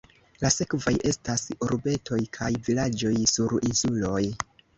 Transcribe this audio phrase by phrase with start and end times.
[0.43, 4.25] La sekvaj estas urbetoj kaj vilaĝoj sur insuloj.